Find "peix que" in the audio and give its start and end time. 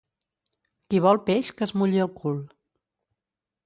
1.29-1.69